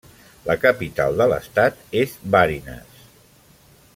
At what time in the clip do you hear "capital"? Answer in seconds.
0.61-1.19